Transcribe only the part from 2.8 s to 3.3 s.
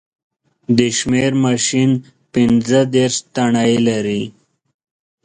دېرش